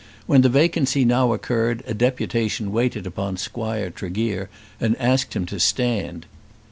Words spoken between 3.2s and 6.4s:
Squire Tregear and asked him to stand.